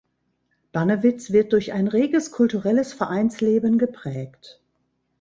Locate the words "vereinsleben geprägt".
2.91-4.59